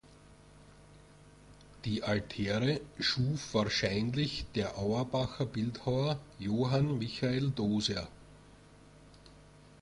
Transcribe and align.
Die 1.85 2.01
Altäre 2.01 2.81
schuf 2.99 3.53
wahrscheinlich 3.53 4.47
der 4.55 4.79
Auerbacher 4.79 5.45
Bildhauer 5.45 6.17
Johann 6.39 6.97
Michael 6.97 7.51
Doser. 7.51 8.07